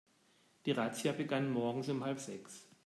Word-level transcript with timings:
Die 0.65 0.71
Razzia 0.71 1.11
begann 1.11 1.51
morgens 1.51 1.87
um 1.89 2.03
halb 2.03 2.19
sechs. 2.19 2.65